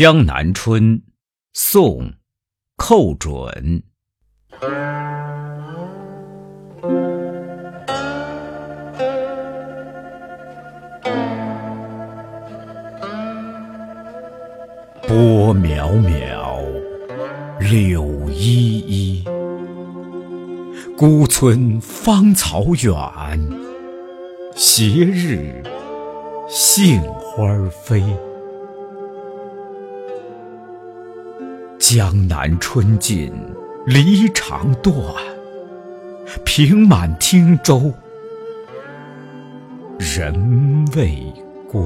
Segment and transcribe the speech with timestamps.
[0.00, 0.98] 江南春》
[1.54, 2.10] 宋·
[2.76, 3.82] 寇准。
[15.02, 16.62] 波渺渺，
[17.58, 19.24] 柳依依，
[20.96, 22.94] 孤村芳草远，
[24.54, 25.60] 斜日
[26.48, 28.00] 杏花飞。
[31.90, 33.32] 江南春尽，
[33.86, 34.94] 离肠断，
[36.44, 37.90] 平满汀洲。
[39.98, 41.32] 人未
[41.66, 41.80] 归。